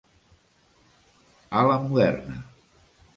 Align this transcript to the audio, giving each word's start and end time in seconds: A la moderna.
A 1.61 1.61
la 1.67 1.77
moderna. 1.83 2.39